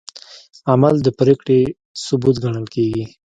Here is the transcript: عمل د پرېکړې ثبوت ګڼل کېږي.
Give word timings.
عمل 0.71 0.95
د 1.03 1.07
پرېکړې 1.19 1.59
ثبوت 2.03 2.35
ګڼل 2.43 2.65
کېږي. 2.75 3.03